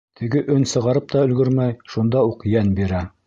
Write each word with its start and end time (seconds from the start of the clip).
Теге 0.19 0.39
өн 0.53 0.63
сығарып 0.71 1.05
та 1.11 1.21
өлгөрмәй, 1.27 1.77
шунда 1.97 2.27
уҡ 2.31 2.49
йән 2.55 2.73
бирә. 2.81 3.05